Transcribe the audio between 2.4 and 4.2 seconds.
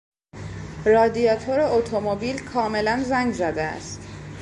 کاملا زنگ زده است.